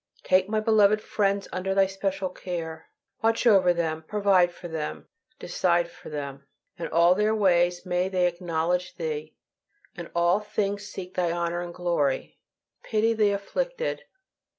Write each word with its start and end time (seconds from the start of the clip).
Take 0.23 0.49
my 0.49 0.59
beloved 0.59 0.99
friends 0.99 1.47
under 1.51 1.75
Thy 1.75 1.85
special 1.85 2.29
care. 2.29 2.89
Watch 3.21 3.45
over 3.45 3.71
them, 3.71 4.01
provide 4.01 4.51
for 4.51 4.67
them, 4.67 5.07
decide 5.37 5.91
for 5.91 6.09
them. 6.09 6.47
In 6.79 6.87
all 6.87 7.13
their 7.13 7.35
ways 7.35 7.85
may 7.85 8.09
they 8.09 8.25
acknowledge 8.25 8.95
Thee, 8.95 9.35
and 9.95 10.07
in 10.07 10.11
all 10.15 10.39
things 10.39 10.87
seek 10.87 11.13
Thy 11.13 11.31
honor 11.31 11.61
and 11.61 11.71
glory. 11.71 12.39
Pity 12.81 13.13
the 13.13 13.29
afflicted. 13.29 14.05